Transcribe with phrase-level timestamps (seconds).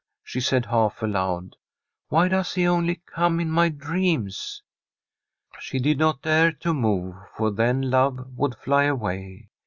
[0.23, 1.55] she said, half aloud.'
[2.09, 4.63] Why does he only come in my dreams?'
[5.59, 9.51] She did not dare to move, for then love would fly away.